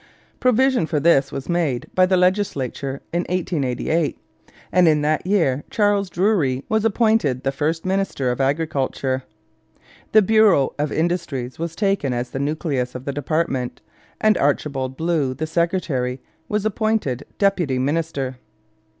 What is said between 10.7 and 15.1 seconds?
of Industries was taken as the nucleus of the department, and Archibald